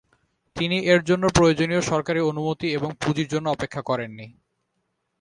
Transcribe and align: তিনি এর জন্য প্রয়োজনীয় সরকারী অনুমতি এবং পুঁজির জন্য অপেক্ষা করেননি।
তিনি 0.55 0.77
এর 0.85 1.01
জন্য 1.03 1.23
প্রয়োজনীয় 1.35 1.81
সরকারী 1.81 2.19
অনুমতি 2.21 2.67
এবং 2.71 2.89
পুঁজির 3.01 3.27
জন্য 3.27 3.45
অপেক্ষা 3.49 3.81
করেননি। 3.81 4.27